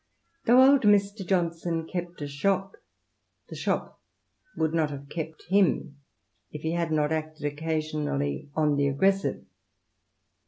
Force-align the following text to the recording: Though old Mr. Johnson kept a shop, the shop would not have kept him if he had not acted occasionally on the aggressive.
Though 0.45 0.63
old 0.63 0.81
Mr. 0.81 1.23
Johnson 1.23 1.85
kept 1.85 2.23
a 2.23 2.27
shop, 2.27 2.75
the 3.49 3.55
shop 3.55 4.01
would 4.57 4.73
not 4.73 4.89
have 4.89 5.09
kept 5.09 5.43
him 5.49 5.99
if 6.51 6.63
he 6.63 6.71
had 6.71 6.91
not 6.91 7.11
acted 7.11 7.45
occasionally 7.45 8.49
on 8.55 8.77
the 8.77 8.87
aggressive. 8.87 9.45